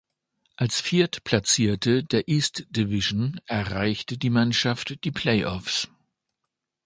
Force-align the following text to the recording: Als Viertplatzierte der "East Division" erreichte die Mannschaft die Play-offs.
Als 0.55 0.81
Viertplatzierte 0.81 2.03
der 2.03 2.27
"East 2.27 2.65
Division" 2.71 3.39
erreichte 3.45 4.17
die 4.17 4.31
Mannschaft 4.31 5.03
die 5.03 5.11
Play-offs. 5.11 5.89